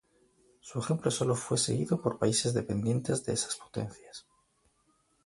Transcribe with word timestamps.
Su 0.61 0.79
ejemplo 0.79 1.11
sólo 1.11 1.35
fue 1.35 1.59
seguido 1.59 2.01
por 2.01 2.17
países 2.17 2.55
dependientes 2.55 3.23
de 3.23 3.33
esas 3.33 3.55
potencias. 3.55 4.25